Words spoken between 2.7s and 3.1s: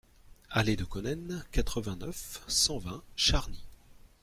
vingt